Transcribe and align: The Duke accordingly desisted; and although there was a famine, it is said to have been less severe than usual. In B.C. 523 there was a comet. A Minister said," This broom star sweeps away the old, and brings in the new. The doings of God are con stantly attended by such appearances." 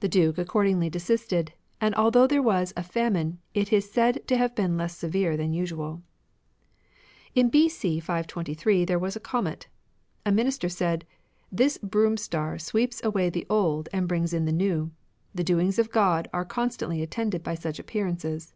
The 0.00 0.08
Duke 0.08 0.38
accordingly 0.38 0.88
desisted; 0.88 1.52
and 1.78 1.94
although 1.96 2.26
there 2.26 2.40
was 2.40 2.72
a 2.78 2.82
famine, 2.82 3.40
it 3.52 3.74
is 3.74 3.92
said 3.92 4.26
to 4.26 4.38
have 4.38 4.54
been 4.54 4.78
less 4.78 4.96
severe 4.96 5.36
than 5.36 5.52
usual. 5.52 6.00
In 7.34 7.50
B.C. 7.50 8.00
523 8.00 8.86
there 8.86 8.98
was 8.98 9.16
a 9.16 9.20
comet. 9.20 9.68
A 10.24 10.32
Minister 10.32 10.70
said," 10.70 11.04
This 11.62 11.76
broom 11.76 12.16
star 12.16 12.58
sweeps 12.58 13.04
away 13.04 13.28
the 13.28 13.44
old, 13.50 13.90
and 13.92 14.08
brings 14.08 14.32
in 14.32 14.46
the 14.46 14.50
new. 14.50 14.92
The 15.34 15.44
doings 15.44 15.78
of 15.78 15.92
God 15.92 16.26
are 16.32 16.46
con 16.46 16.70
stantly 16.70 17.02
attended 17.02 17.42
by 17.42 17.54
such 17.54 17.78
appearances." 17.78 18.54